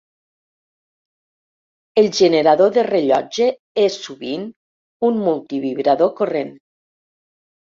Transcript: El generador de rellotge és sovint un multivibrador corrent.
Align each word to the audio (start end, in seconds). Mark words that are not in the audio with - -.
El 2.03 2.09
generador 2.21 2.73
de 2.77 2.85
rellotge 2.87 3.51
és 3.83 3.99
sovint 4.07 4.49
un 5.11 5.21
multivibrador 5.29 6.15
corrent. 6.23 6.53